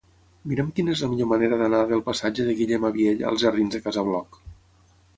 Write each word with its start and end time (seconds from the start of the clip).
Mira'm 0.51 0.71
quina 0.79 0.93
és 0.97 1.03
la 1.05 1.09
millor 1.11 1.29
manera 1.33 1.61
d'anar 1.61 1.83
del 1.93 2.03
passatge 2.09 2.49
de 2.49 2.57
Guillem 2.63 2.91
Abiell 2.93 3.25
als 3.33 3.47
jardins 3.47 3.79
de 3.79 3.87
Casa 3.89 4.09
Bloc. 4.13 4.45